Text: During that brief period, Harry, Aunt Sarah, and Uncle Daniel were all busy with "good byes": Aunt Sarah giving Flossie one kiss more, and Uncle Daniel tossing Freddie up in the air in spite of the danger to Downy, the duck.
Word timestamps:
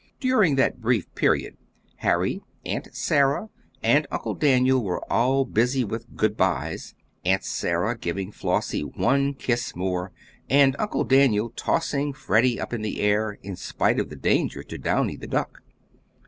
During 0.19 0.55
that 0.55 0.81
brief 0.81 1.13
period, 1.13 1.57
Harry, 1.97 2.41
Aunt 2.65 2.87
Sarah, 2.91 3.49
and 3.83 4.07
Uncle 4.09 4.33
Daniel 4.33 4.83
were 4.83 5.03
all 5.13 5.45
busy 5.45 5.83
with 5.83 6.15
"good 6.15 6.35
byes": 6.35 6.95
Aunt 7.23 7.43
Sarah 7.43 7.95
giving 7.95 8.31
Flossie 8.31 8.83
one 8.83 9.35
kiss 9.35 9.75
more, 9.75 10.11
and 10.49 10.75
Uncle 10.79 11.03
Daniel 11.03 11.51
tossing 11.51 12.13
Freddie 12.13 12.59
up 12.59 12.73
in 12.73 12.81
the 12.81 12.99
air 12.99 13.37
in 13.43 13.55
spite 13.55 13.99
of 13.99 14.09
the 14.09 14.15
danger 14.15 14.63
to 14.63 14.79
Downy, 14.79 15.17
the 15.17 15.27
duck. 15.27 15.61